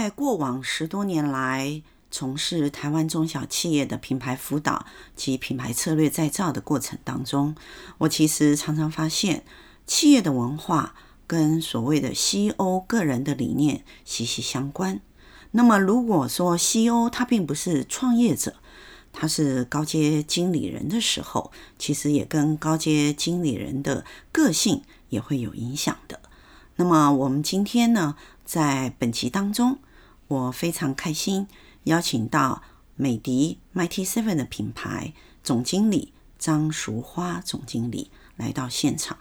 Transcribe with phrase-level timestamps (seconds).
[0.00, 7.56] 在过往十多年来，从事台湾中小企业的品牌辅导及品牌策略再造的过程当中，
[7.98, 9.42] 我其实常常发现，
[9.88, 10.94] 企业的文化
[11.26, 15.00] 跟所谓的 CEO 个人的理念息息相关。
[15.50, 18.54] 那么，如果说 CEO 他并不是创业者，
[19.12, 26.20] 他是高阶经理人的时候，其实也跟高阶经理人的个性也会有影响的。
[26.76, 29.76] 那么，我们今天呢，在本集当中，
[30.28, 31.48] 我非常开心
[31.84, 32.62] 邀请到
[32.96, 39.18] 美的 Mighty Seven 的品牌总经理张淑花总经理来到现场。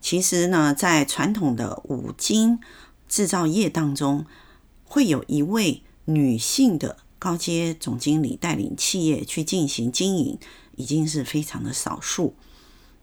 [0.00, 2.58] 其实呢，在传统的五金
[3.08, 4.24] 制造业当中，
[4.84, 10.38] 会有一位女性的高阶总经理带领企业去进行经营，
[10.76, 12.34] 已经是非常的少数。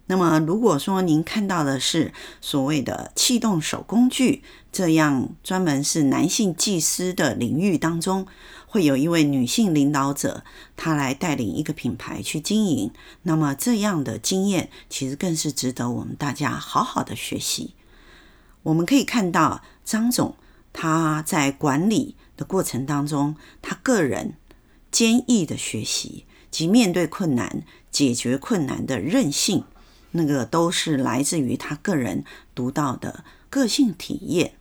[0.09, 4.41] 那么，如果说您看到的是所谓的气动手工具
[4.72, 8.25] 这样专门是男性技师的领域当中，
[8.67, 10.45] 会有一位女性领导者，
[10.77, 12.92] 她来带领一个品牌去经营，
[13.23, 17.73] 那么这样的经验其实更是值得我们大家好好的学习。
[18.64, 20.36] 我们可以看到张总
[20.71, 24.36] 他在管理的过程当中，他个人
[24.89, 29.65] 坚毅的学习及面对困难、解决困难的韧性。
[30.17, 34.55] 那个都是来自于他个人独到的个性体验。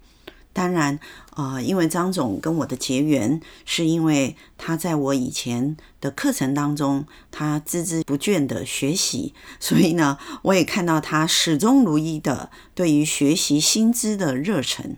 [0.53, 0.99] 当然，
[1.35, 14.97] 呃，因为张总跟我的结缘，是因为他在我以前的课程当中，他孜孜不倦的学习，所以呢，我也看到他始终如一的对于学习新知的热忱。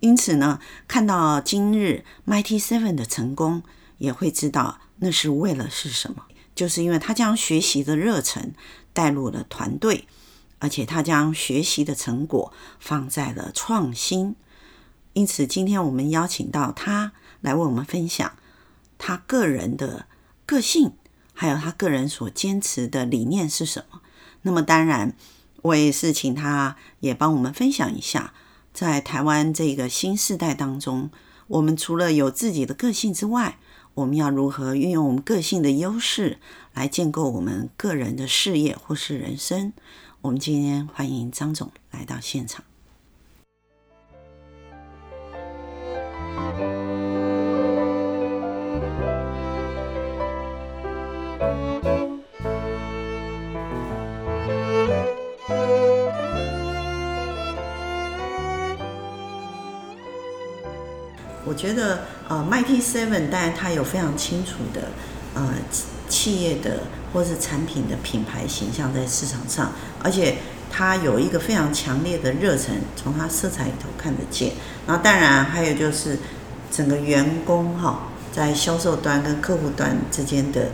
[0.00, 3.62] 因此呢，看到今日 Mighty Seven 的成功，
[3.98, 6.24] 也会知道那是为了是什么，
[6.54, 8.54] 就是因为他将学习的热忱。
[8.96, 10.08] 带入了团队，
[10.58, 14.34] 而且他将学习的成果放在了创新。
[15.12, 17.12] 因此，今天我们邀请到他
[17.42, 18.32] 来为我们分享
[18.96, 20.06] 他个人的
[20.46, 20.92] 个性，
[21.34, 24.00] 还有他个人所坚持的理念是什么。
[24.42, 25.14] 那么，当然，
[25.60, 28.32] 我也是请他也帮我们分享一下，
[28.72, 31.10] 在台湾这个新世代当中，
[31.48, 33.58] 我们除了有自己的个性之外，
[33.94, 36.38] 我们要如何运用我们个性的优势
[36.76, 39.72] 来建构我们个人的事业或是人生？
[40.20, 42.62] 我们今天欢迎张总来到现场。
[61.46, 64.90] 我觉得，呃，Mighty Seven 当然它有非常清楚的，
[65.34, 65.54] 呃，
[66.08, 66.80] 企业的
[67.12, 69.72] 或是产品的品牌形象在市场上，
[70.02, 70.36] 而且
[70.70, 74.52] 它有一个非常强烈的热忱，从它色彩里头看得见。
[74.86, 76.18] 然后，当然还有就是
[76.70, 80.70] 整个员工哈，在销售端跟客户端之间的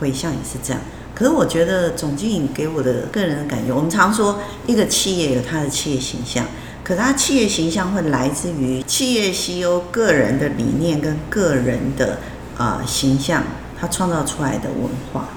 [0.00, 0.80] 回向也是这样。
[1.14, 6.44] 可是，我觉得总经理给我的个人的感觉，我们常说一个企业有它的企业形象。
[6.84, 12.20] 可他企业形象会来自于企业 CEO 个人的理念跟个人的
[12.56, 13.42] 啊、形象，
[13.80, 15.28] 他创造出来的文化。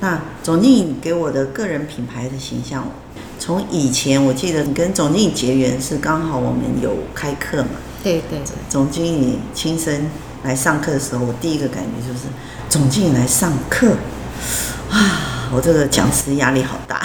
[0.00, 2.86] 那总经理给我的个人品牌的形象，
[3.38, 7.70] 从以前我记得你跟总经理结缘是刚好我们有开课嘛？
[8.02, 8.54] 对对对。
[8.68, 10.10] 总经理亲身
[10.42, 12.26] 来上课的时候，我第一个感觉就是
[12.68, 13.92] 总经理来上课
[14.90, 17.02] 啊，我这个讲师压力好大，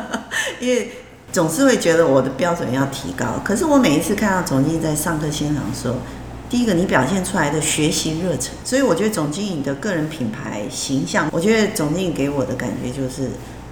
[0.60, 0.90] 因为。
[1.32, 5.94] 总是会觉得我的标准要提高，可是我每一次看到总经理在上课现场的时候，
[6.52, 13.30] 第一个你表现出来的学习热忱，所以我觉得总经理的个人品牌形象，我觉得总经理给我的感觉就是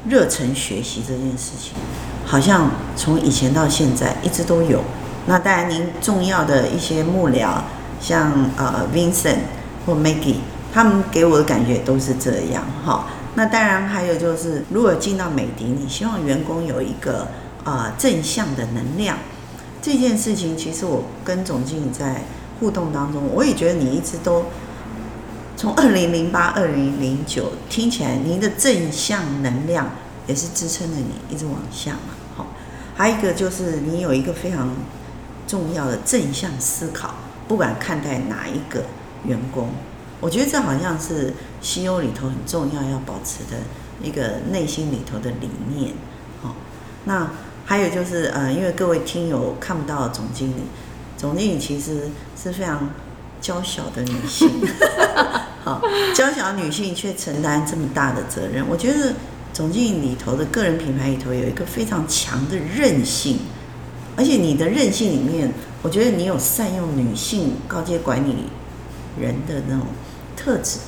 [0.09, 1.75] 热忱学习这件事情，
[2.25, 4.81] 好像从以前到现在一直都有。
[5.27, 7.59] 那当然，您重要的一些幕僚，
[8.01, 9.41] 像呃 Vincent
[9.85, 10.37] 或 Maggie，
[10.73, 13.09] 他们给我的感觉都是这样哈。
[13.35, 17.29] 那当然还有就是，如果进到美的，你希望员工有一个。
[17.63, 19.19] 呃，正向的能量
[19.83, 22.23] 这件事情，其实我跟总经理在
[22.61, 24.45] 互动当中，我也觉得你一直都
[25.57, 29.91] 从二零零八、二零零九听起来，您的正向能量
[30.27, 32.15] 也是支撑着你一直往下嘛。
[32.37, 32.47] 好，
[32.95, 34.69] 还有一个就是你有一个非常
[35.49, 37.15] 重要的正向思考，
[37.49, 38.85] 不管看待哪一个
[39.25, 39.71] 员工，
[40.21, 43.59] 我觉得这好像是 CEO 里头很重要要保持的
[44.03, 45.95] 一个内心里头的理念。
[46.43, 46.55] 好，
[47.05, 47.31] 那。
[47.67, 50.63] 还有就是，呃，因为各位听友看不到总经理，
[51.21, 52.89] 总经理其实是非常
[53.43, 54.49] 娇小的女性，
[55.63, 55.83] 好，
[56.15, 58.65] 娇小女性却承担这么大的责任。
[58.67, 59.13] 我觉得
[59.53, 63.41] 总经理里头的个人品牌里头有一个非常强的韧性，
[64.17, 65.53] 而且你的韧性里面
[65.83, 68.47] 我觉得你有善用女性高阶管理
[69.21, 69.89] 人的那种
[70.35, 70.79] 特质，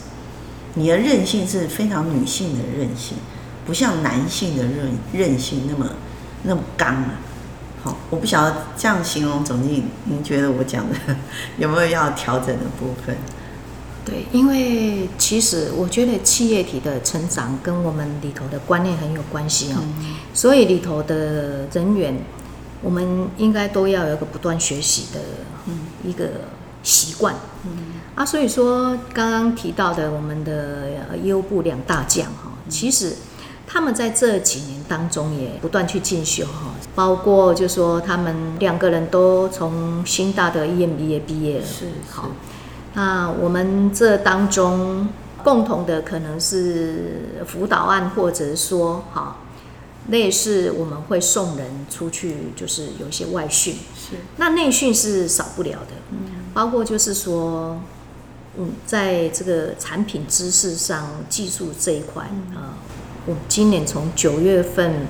[0.73, 3.19] 你的韧性是非常女性的韧性，
[3.67, 5.91] 不像男性的韧韧性那么
[6.45, 7.19] 那么刚啊。
[7.83, 10.97] 好，我不晓得这样形容总经理，您觉得我讲的
[11.59, 13.17] 有没有要调整的部分？
[14.05, 22.17] 对，因为其实我觉得企业体的成长跟我们里头的观念很有关系哦，嗯、所以里头的人员，
[22.83, 25.21] 我们应该都要有一个不断学习的
[26.05, 26.25] 一个
[26.83, 27.35] 习惯。
[27.65, 30.89] 嗯、啊，所以说刚刚提到的我们的
[31.23, 33.15] 业务部两大将哈，其实
[33.67, 42.31] 他们在这几年当中也不断去进修哈，包括就说他们两个人都从新大的 EMBA 毕业了，是好。
[42.95, 45.09] 那我们这当中
[45.43, 49.39] 共同的可能是辅导案，或者说哈，
[50.09, 53.75] 类似我们会送人出去，就是有一些外训。
[53.97, 54.17] 是。
[54.37, 56.19] 那内训是少不了的，嗯，
[56.53, 57.81] 包括就是说，
[58.59, 62.25] 嗯，在这个产品知识上、技术这一块
[62.55, 62.77] 啊，
[63.27, 65.07] 我今年从九月份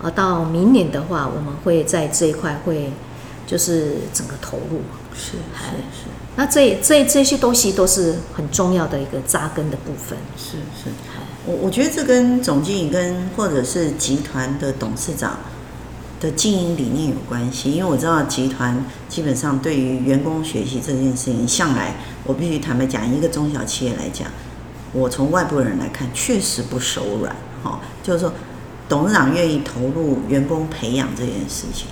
[0.00, 2.90] 呃到明年的话，我们会在这一块会
[3.46, 4.80] 就是整个投入。
[5.14, 6.06] 是是是。
[6.36, 10.16] 那这这这些东西都是很重要的一个扎根的部分。
[10.38, 10.52] 是
[10.82, 10.90] 是，
[11.44, 15.38] 我我觉得这跟总经理跟或者是集团的董事长
[16.20, 24.28] 的经营理念有关系，因为我知道集团基本上对于员工学习这件事情，向来我必须坦白讲，一个中小企业来讲，
[24.92, 27.34] 我从外部人来看，确实不手软。
[27.62, 28.32] 哈，就是说，
[28.88, 31.88] 董事长愿意投入员工培养这件事情，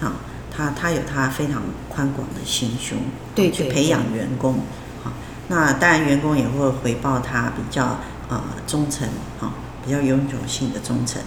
[0.00, 0.12] 啊。
[0.52, 2.98] 他他有他非常宽广的心胸，
[3.36, 4.56] 对，去培养员工，
[5.04, 5.14] 啊，
[5.48, 7.96] 那当然员工也会回报他比较
[8.28, 9.08] 呃忠诚，
[9.40, 11.22] 啊，比较永久性的忠诚。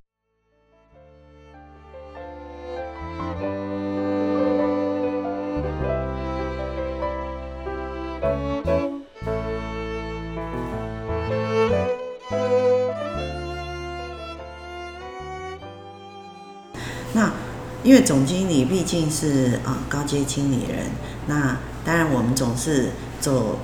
[18.04, 20.86] 总经理毕竟是啊高阶经理人，
[21.28, 23.60] 那当然我们总是走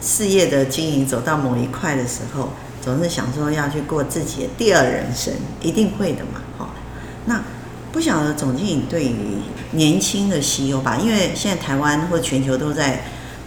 [0.00, 2.50] 事业的经营，走到某一块的时候，
[2.82, 5.32] 总是想说要去过自己的第二人生，
[5.62, 6.70] 一定会的嘛，哈。
[7.26, 7.42] 那
[7.92, 9.38] 不晓得总经理对于
[9.72, 13.04] 年轻的 CEO 吧，因为现在台湾或全球都在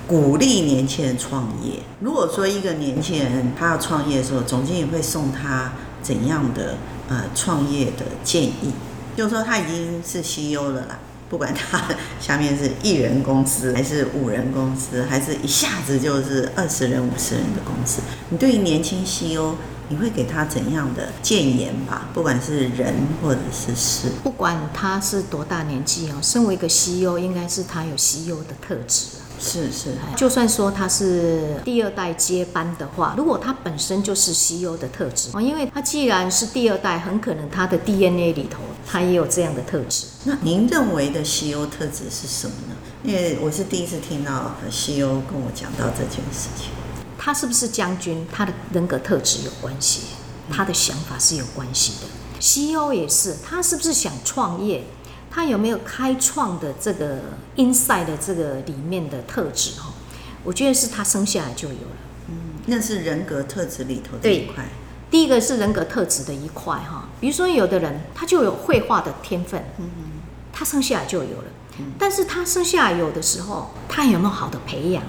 [0.07, 1.73] 鼓励年轻人创业。
[1.99, 6.77] 如果说一个年轻人他要创业的时候，总经理会送他怎样的
[7.09, 8.71] 呃创业的建议？
[9.17, 11.83] 就是说他已经是 CEO 了啦，不管他
[12.21, 19.55] 下面是一人公司还是五人公司，还是一下子就是二十人、五十人的公司，你对于年轻 CEO，
[19.89, 22.09] 你会给他怎样的建言吧？
[22.13, 22.93] 不管是人
[23.23, 29.17] 或者是事，不管他是多大年纪哦，身为一个 CEO，应该是他有 CEO 的特质。
[29.39, 38.57] 是是，就算说他是第二代接班的话，如果他本身就是 CEO 的特质哦，因为他既然是第二代，很可能他的 DNA 里头
[38.89, 40.05] 他也有这样的特质。
[40.23, 42.75] 那您认为的 CEO 特质是什么呢？
[43.03, 46.71] 因为我是第一次听到 CEO 跟我讲到这件事情。
[47.17, 48.25] 他是不是将军？
[48.31, 50.03] 他的人格特质有关系，
[50.49, 52.07] 他的想法是有关系的。
[52.39, 54.85] CEO 也是，他是不是想创业？
[55.29, 57.19] 他有没有开创的这个
[57.57, 59.93] inside 的这个里面的特质哈？
[60.43, 61.97] 我觉得是他生下来就有了。
[62.29, 62.35] 嗯，
[62.67, 64.65] 那是人格特质里头的一块。
[65.11, 70.03] 第一个是人格特质的一块哈，比如说有的人他就有绘画的天分，嗯嗯，
[70.53, 71.43] 他生下来就有了。
[71.99, 75.03] 但是他生下来有的时候，他有没有好的培养？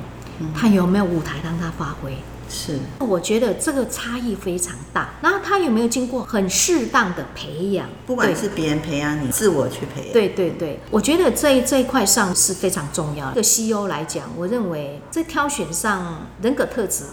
[0.54, 2.18] 他有没有舞台让他发挥？
[2.50, 5.14] 是，我觉得这个差异非常大。
[5.22, 7.88] 然后他有没有经过很适当的培养？
[8.06, 10.12] 不管是别人培养你，自我去培养。
[10.12, 13.34] 对对对，我觉得这这一块上是非常重要的。
[13.34, 17.04] 对 CEO 来讲，我认为在挑选上人格特质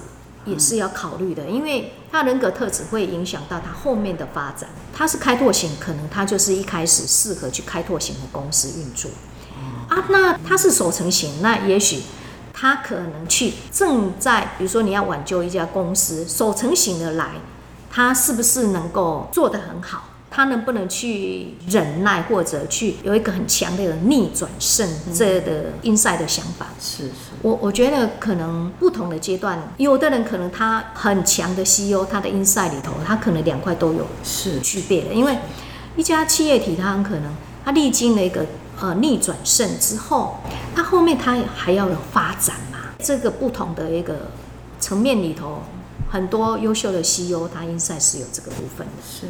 [0.45, 4.69] 也是要考虑的，因为他人格特质会影响到他后面的发展。
[4.93, 9.11] 他是开拓型，可能他就是一开始适合去开拓型的公司运作。
[9.89, 12.03] 啊，那他是守成型，那也许。
[12.57, 17.31] 他可能去正在，比如说你要挽救一家公司，守成型的来，
[17.91, 20.05] 他是不是能够做得很好？
[20.35, 26.67] 他能不能去忍耐，或者去有一个很强烈的逆转胜这的 inside 的想法？
[26.77, 27.11] 是是，
[27.41, 35.37] 我我觉得可能不同的阶段，有的人可能他很强的 CEO，他的 inside 里头，他可能两块都有是具备的，因为
[35.95, 38.45] 一家企业体，他很可能他历经了一个。
[38.81, 40.35] 呃，逆转胜之后，
[40.75, 42.79] 它后面它还要有发展嘛？
[42.99, 44.29] 这个不同的一个
[44.81, 45.61] 层面里头，
[46.11, 48.93] 很多优秀的 CEO，他 inside 是有这个部分的。
[49.01, 49.27] 是。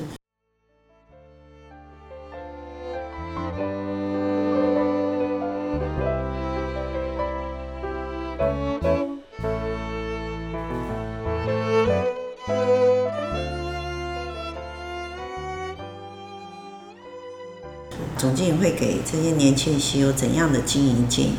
[19.06, 21.36] 这些年轻 CEO 怎样的经营建议？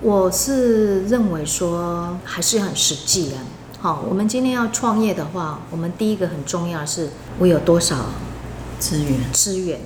[0.00, 3.36] 我是认为说还是很实际的。
[3.80, 7.96] 好，我们今天要创业的话，我们第一个很重要的是我有多少
[8.78, 9.32] 资源？
[9.32, 9.80] 资源。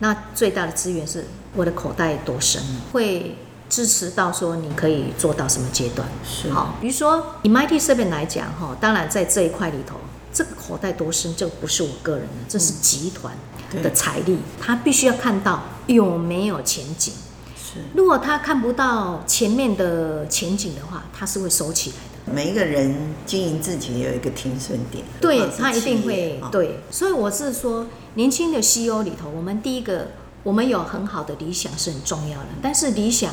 [0.00, 1.26] 那最大的资源是
[1.56, 2.62] 我的口袋多深，
[2.92, 3.36] 会
[3.70, 6.06] 支持到说你可以做到什么阶段。
[6.22, 6.50] 是。
[6.50, 9.96] 好，比如说以 Mighty Seven 来讲，哈，当然在这一块里头，
[10.32, 13.34] 这个口袋多深，这个不是我个人的，这是集团
[13.82, 17.14] 的财力，他必须要看到有没有前景。
[17.56, 17.80] 是。
[17.94, 22.32] 如果他看不到前面的前景的话，他是会收起来的。
[22.32, 26.80] 每一个人经营自己有一个停损点，对，他一定会对。
[26.90, 30.08] 所以我是说，年轻的 CEO 里头，我们第一个，
[30.42, 32.46] 我们有很好的理想是很重要的。
[32.62, 33.32] 但是理想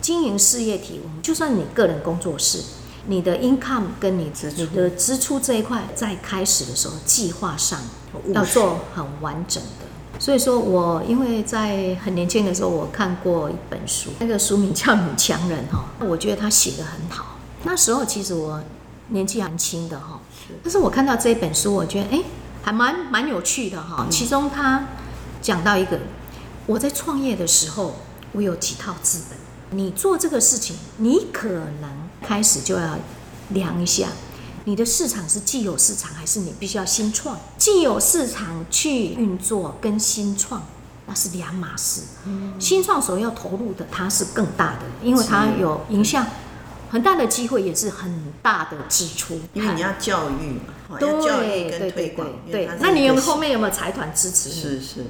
[0.00, 2.62] 经营事业体，我们就算你个人工作室，
[3.08, 7.80] 你的 income 跟你支你的支出这一块，在开始的时候计划上
[8.34, 10.20] 要做很完整的。
[10.20, 17.38] 所以说我因为在很年轻的时候，我看过一本书，那个书名叫《女强人》哈，我觉得他写的很好。
[17.64, 18.62] 那时候其实我
[19.08, 20.20] 年纪还轻的哈，
[20.62, 22.22] 但是我看到这本书，我觉得哎，
[22.62, 24.06] 还蛮蛮有趣的哈。
[24.10, 24.86] 其中他
[25.40, 25.98] 讲到一个，
[26.66, 27.94] 我在创业的时候，
[28.32, 29.38] 我有几套资本。
[29.70, 32.98] 你做这个事情，你可能开始就要
[33.48, 34.08] 量一下。
[34.64, 37.38] 你的市场是既有市场，还是你必须要新创？
[37.56, 40.62] 既有市场去运作跟新创
[41.06, 42.02] 那是两码事。
[42.26, 46.26] 嗯、新创所要投入的，它是更大的，因为它有影响
[46.90, 49.40] 很大的机会，也是很大的支出。
[49.54, 52.28] 因为你要教育嘛，对要教育跟推广。
[52.50, 54.54] 对对对对，那你有后面有没有财团支持你？
[54.54, 55.04] 是是是。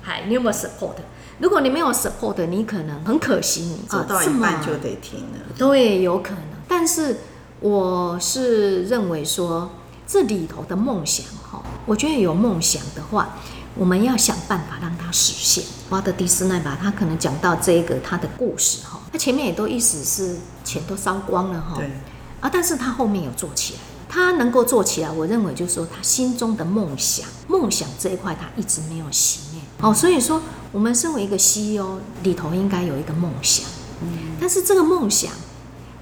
[0.00, 0.94] 嗨，你有没有 support？
[1.38, 5.38] 如果你没有 support，你可能很可惜你，你走到一半就得停了。
[5.58, 7.18] 对，有可能，但是。
[7.64, 9.70] 我是认为说，
[10.04, 13.36] 这里头的梦想哈，我觉得有梦想的话，
[13.76, 15.62] 我们要想办法让它实现。
[15.88, 21.88] 华特迪士尼吧，他可能讲到这个他的故事哈，他前面也都意思是钱都烧光了哈，对
[22.40, 29.62] 啊，但是他后面有做起来，他能够做起来，我认为就是说他心中的梦想，梦想这一块他一直没有熄灭。
[29.80, 33.64] 哦，所以说我们身为一个 CEO 里头应该有一个梦想，
[34.00, 35.30] 嗯，但是这个梦想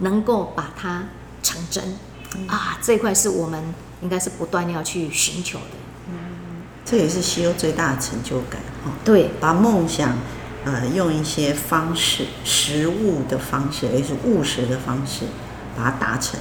[0.01, 1.05] 能够把它。
[1.43, 1.83] 成真
[2.49, 5.65] 啊，这一块是我们应该是不断要去寻求的。
[6.07, 8.93] 嗯，这也是 CEO 最大的成就感哈。
[9.03, 10.19] 对，把梦想
[10.67, 15.25] 呃用一些方式，实物的方式，也是务实的方式，
[15.75, 16.39] 把它达成。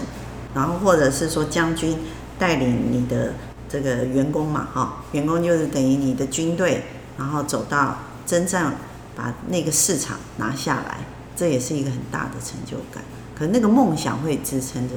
[0.54, 1.98] 然后或者是说将军
[2.38, 3.36] 带领你的
[3.70, 6.84] 这个员工嘛哈，员工就是等于你的军队，
[7.18, 8.76] 然后走到征战
[9.16, 10.98] 把那个市场拿下来，
[11.38, 13.02] 这也是一个很大的成就感。
[13.40, 14.96] 可那个梦想会支撑着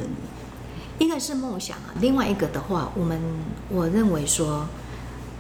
[0.99, 3.17] 你，一个是梦想啊，另外一个的话，我们
[3.69, 4.67] 我认为说，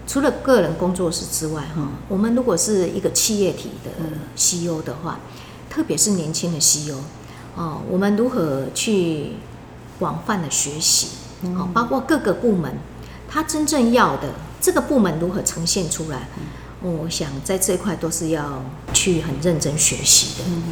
[0.06, 3.90] 除了个人工作室之外，哈、嗯，我们如果是一个企业体的
[4.36, 5.30] CEO 的话，嗯、
[5.68, 6.94] 特别是年轻的 CEO，
[7.56, 9.32] 哦，我们如何去
[9.98, 11.08] 广泛的学习，
[11.56, 12.72] 哦，包括各个部门，
[13.28, 16.28] 他真正要的这个部门如何呈现出来，
[16.84, 20.62] 嗯、我想在这一块都是要去很认真学习的，嗯。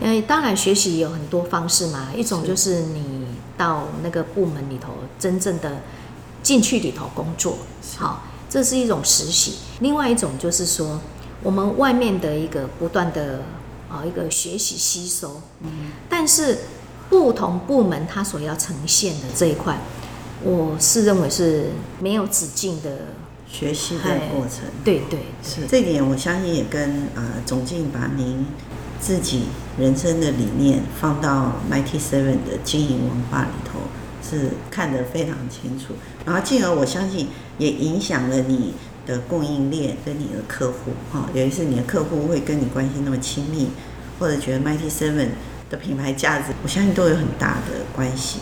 [0.00, 3.26] 因为当然学习有很多方式嘛，一种就是你
[3.58, 5.82] 到那个部门里头，真正的
[6.42, 7.58] 进去里头工作，
[7.98, 9.56] 好，这是一种实习。
[9.80, 11.00] 另外一种就是说，
[11.42, 13.42] 我们外面的一个不断的
[13.90, 16.60] 啊一个学习吸收，嗯，但是
[17.10, 19.78] 不同部门它所要呈现的这一块，
[20.42, 22.90] 我是认为是没有止境的
[23.46, 24.64] 学习的过程。
[24.82, 28.46] 对对，是这一点，我相信也跟呃总经理把您。
[29.00, 29.44] 自己
[29.78, 33.80] 人生的理念放到 Mighty Seven 的经营文化里头，
[34.22, 35.94] 是看得非常清楚，
[36.26, 37.28] 然后进而我相信
[37.58, 38.74] 也影响了你
[39.06, 43.68] 的供应链跟你的客户，哈，尤其是你的客户会跟你关系那么亲密，
[44.18, 45.30] 或者觉得 Mighty Seven
[45.70, 48.40] 的品牌价值，我相信都有很大的关系。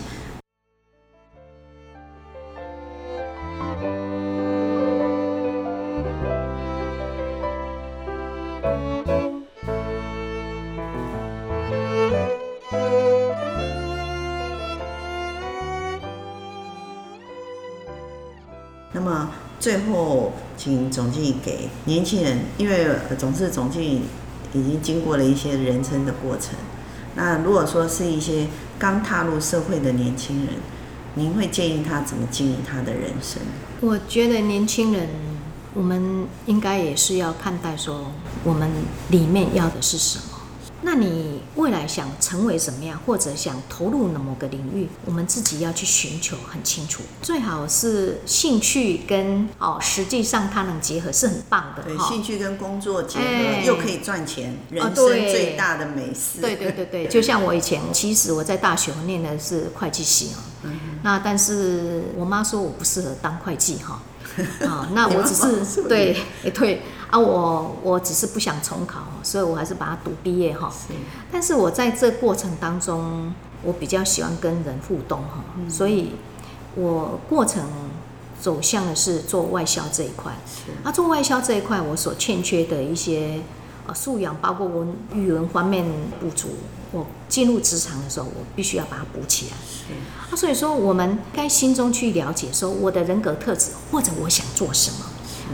[20.59, 22.85] 请总经理给年轻人，因为
[23.17, 24.01] 总是总经理
[24.51, 26.55] 已经经过了一些人生的过程。
[27.15, 28.47] 那如果说是一些
[28.77, 30.55] 刚踏入社会的年轻人，
[31.15, 33.41] 您会建议他怎么经营他的人生？
[33.79, 35.07] 我觉得年轻人，
[35.73, 38.11] 我们应该也是要看待说，
[38.43, 38.69] 我们
[39.11, 40.23] 里面要的是什么。
[40.81, 47.03] 那你未来想成为什么样，或者想投入某个领域，我们自己要去寻求很清楚。
[47.21, 51.83] 最好是兴趣跟哦，实际上它能结合是很棒的。
[51.83, 56.41] 对，哦、兴趣跟工作结合、哎、又可以赚钱，人生最大的美事。
[56.41, 64.01] 对对对对，就像我以前，其实我在大学我念的是会计系啊，嗯、那但是我妈说我不适合当会计哈。
[64.67, 70.71] 啊，那我只是，是对， 哎对啊，我我只是不想重考，所以我还是把它读毕业哈。
[70.71, 70.93] 是。
[71.31, 73.33] 但是我在这过程当中，
[73.63, 76.11] 我比较喜欢跟人互动哈，嗯、所以
[76.75, 77.63] 我过程
[78.39, 80.31] 走向的是做外销这一块。
[80.45, 80.71] 是。
[80.87, 83.41] 啊，做外销这一块，我所欠缺的一些
[83.89, 85.83] 呃素养，包括我语文方面
[86.19, 86.49] 不足。
[86.91, 89.51] 我进入职场的时候，我必须要把它补起来。
[89.67, 95.05] 是啊，所以说我们该心中去了解，说我的人格特质或者我想做什么，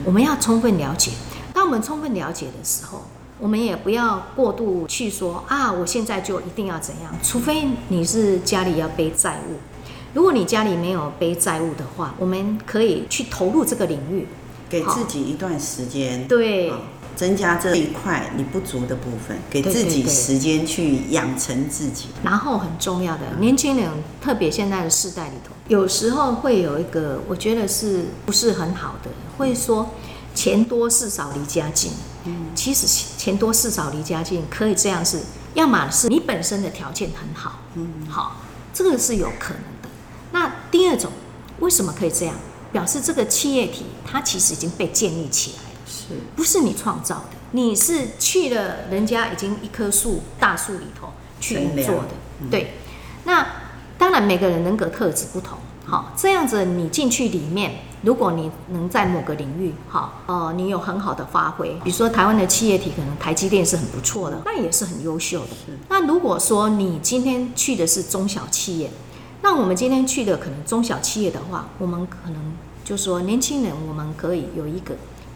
[0.03, 1.11] 我们要充分了解。
[1.53, 3.03] 当我们充分了解的时候，
[3.39, 7.13] 我们也不要过度去说啊，我现在就一定要怎样。
[7.23, 9.55] 除非你是家里要背债务，
[10.13, 14.25] 如果你家里没有背债务的话，我们可以去投入这个领域，
[14.69, 16.25] 给自己一段时间。
[16.29, 16.71] 对。
[17.15, 22.07] 增加这一块你不足的部分，给自己时间去养成自己。
[22.07, 22.29] 对对对。
[22.29, 23.89] 然后很重要的，年轻人
[24.21, 29.91] 特别现在的世代里头，有时候会有一个，我觉得是不是很好的，会说
[30.33, 31.91] 钱多事少离家近。
[32.25, 35.19] 嗯，其实钱多事少离家近可以这样是，
[35.53, 38.37] 要么是你本身的条件很好，嗯，好，
[38.73, 39.89] 这个是有可能的。
[40.31, 41.11] 那第二种，
[41.59, 42.35] 为什么可以这样？
[42.71, 45.64] 表示这个企业体它其实已经被建立起来。
[46.07, 47.37] 是不是你创造的？
[47.51, 52.09] 你是去了人家已经一棵树大树里头去做的，
[52.41, 52.73] 嗯、对。
[53.23, 53.47] 那
[53.97, 65.51] 当然每个人人格特质不同，好，这样子你进去里面，如果你能在某个领域，好，呃，你有很好的发挥，比如说台湾的企业体可能台积电是很不错的，那也是很优秀的。
[65.87, 68.91] 那如果说你今天去的是中小企业，
[69.41, 74.93] 那我们今天去的可能中小企业的话，我们可能就说年轻人，我们可以有一个。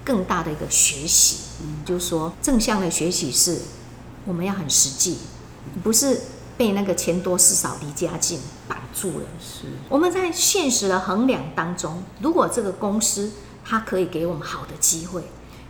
[0.10, 3.60] 更大的一个学习，嗯，就是说正向的学习是，
[4.26, 5.20] 我们要很实际，
[5.84, 6.20] 不是
[6.58, 9.26] 被那个钱多事少离家近绑住了。
[9.40, 13.32] 是，我们在现实的衡量当中，如果这个公司
[13.64, 15.22] 它可以给我们好的机会，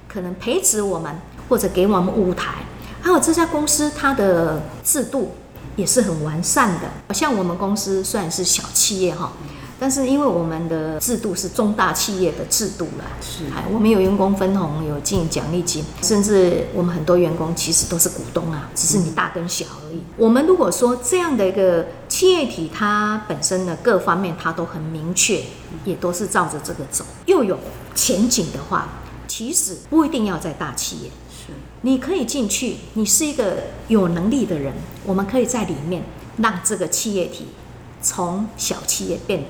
[0.08, 2.64] 可能培植我们或者给我们舞台，
[3.02, 5.34] 还有这家公司它的制度
[5.76, 7.14] 也是很完善的。
[7.14, 9.34] 像我们公司虽然是小企业哈。
[9.80, 20.02] 但是因为我们的制度是中大企业的制度了，是，我们有员工分红，有进奖励金，甚至我们很多员工其实都是股东啊，只是你大跟小而已。
[20.18, 25.44] 我们如果说这样的一个企业体，它本身的各方面它都很明确，
[25.86, 27.58] 也都是照着这个走，又有
[27.96, 28.90] 前景的话，
[29.30, 34.74] 其实不一定要在大企业，是，你可以进去，你是一个有能力的人，
[35.06, 36.04] 我们可以在里面
[36.38, 37.48] 让这个企业体
[38.02, 39.46] 从小企业变。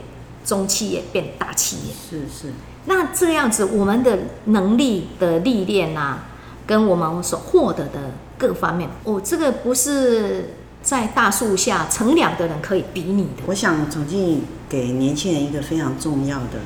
[0.49, 2.51] 中企业变大企业，是是。
[2.85, 6.29] 那这样子，我们的能力的历练啊，
[6.65, 13.43] 跟我们所获得的各方面，哦，这个不是在大树下乘凉的人可以比拟的。
[13.45, 16.59] 我想总经理给年轻人一个非常重要的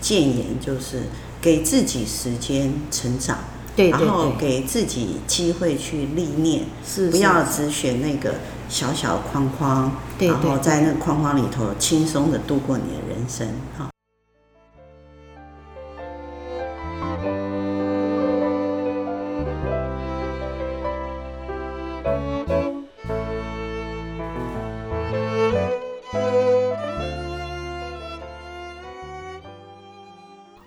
[0.00, 1.02] 建言，就是
[1.40, 3.38] 给自己时间成长，
[3.76, 8.34] 对，对，对，然后给自己机会去历练，是，是，不要只选那个。
[8.68, 13.88] 小小的框框，对对对，然后在那个框框里头轻松的度过你的人生，哈。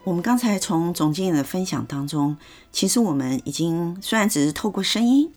[0.03, 2.35] 我们刚才从总经理的分享当中，
[2.71, 5.31] 其实我们已经虽然只是透过声音。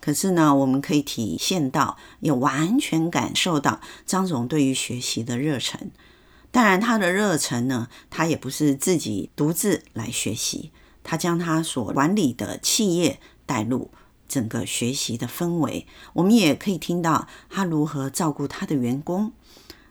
[0.00, 5.90] 可是呢，我们可以体现到，也完全感受到张总对于学习的热忱。
[6.50, 10.72] 当然，他的热忱呢，他也不是自己独自来学习，
[11.04, 13.92] 他将他所管理的企业带入
[14.28, 15.86] 整个学习的氛围。
[16.14, 19.30] 我们也可以听到他如何照顾他的员工，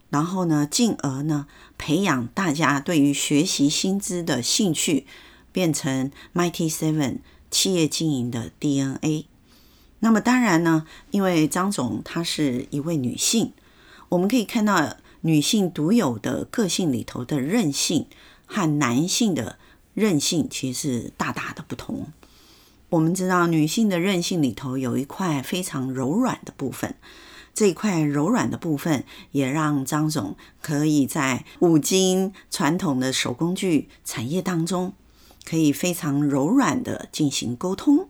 [0.09, 5.07] 然后呢，进而呢，培养大家对于学习新知的兴趣，
[5.53, 7.19] 变成 Mighty Seven
[7.49, 9.28] 企业经营的 DNA。
[9.99, 13.53] 那么当然呢，因为张总她是一位女性，
[14.09, 18.07] 我们可以看到女性独有的个性里头的韧性
[18.45, 19.57] 和男性的
[19.93, 22.07] 韧性其实是大大的不同。
[22.89, 26.95] 我们知道女性的韧性里头有一块非常柔软的部分，
[27.53, 34.93] 这一块柔软的部分也让张总可以在五金传统的手工具产业当中，
[35.45, 38.08] 可以非常柔软的进行沟通。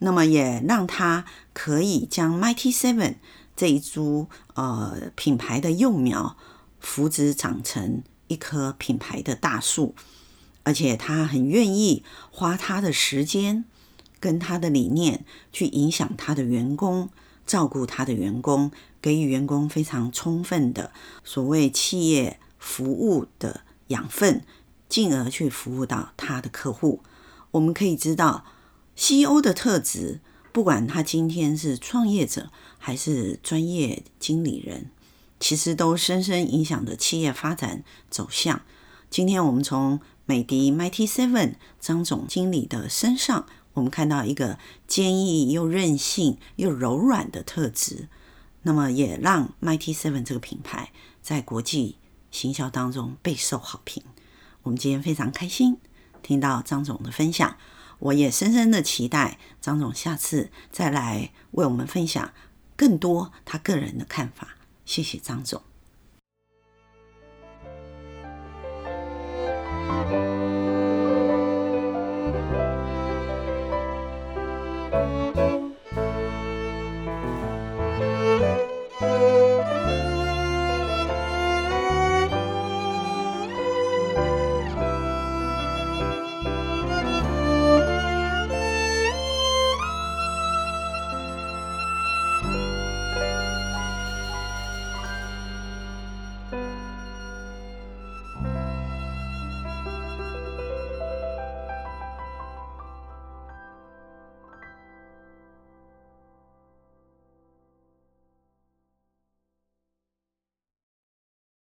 [0.00, 3.16] 那么也让他可以将 Mighty Seven
[3.56, 6.36] 这一株呃品牌的幼苗
[6.78, 9.96] 扶植长成一棵品牌的大树，
[10.62, 13.64] 而且他很愿意花他的时间
[14.20, 17.10] 跟他的理念去影响他的员工，
[17.44, 18.70] 照顾他的员工，
[19.02, 20.92] 给予员工非常充分的
[21.24, 24.44] 所谓企业服务的养分，
[24.88, 27.02] 进而去服务到他的客户。
[27.50, 28.44] 我们可以知道。
[29.00, 34.90] CEO 的特质，不管他今天是创业者还是专业经理人，
[35.38, 38.62] 其实都深深影响着企业发展走向。
[39.08, 44.58] 今天我们从美的 Mighty Seven 张总经理的身上，我们看到一个
[44.88, 48.08] 坚毅又任性又柔软的特质，
[48.62, 50.90] 那么也让 Mighty Seven 这个品牌
[51.22, 51.98] 在国际
[52.32, 54.02] 行销当中备受好评。
[54.64, 55.78] 我们今天非常开心
[56.20, 57.56] 听到张总的分享。
[57.98, 62.32] 我也深深的期待张总下次再来为我们分享
[62.76, 64.56] 更多他个人的看法。
[64.84, 65.62] 谢谢张总。